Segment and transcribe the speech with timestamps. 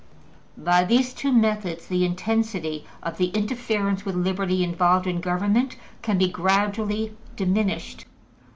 [0.57, 6.17] By these two methods, the intensity of the interference with liberty involved in government can
[6.17, 8.05] be gradually diminished.